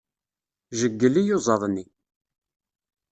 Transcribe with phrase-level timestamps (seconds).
[0.79, 1.85] Jeyyel iyuzaḍ-nni.